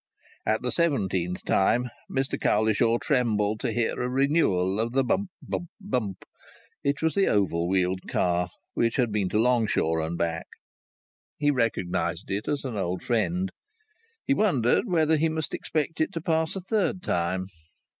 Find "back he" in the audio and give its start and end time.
10.17-11.51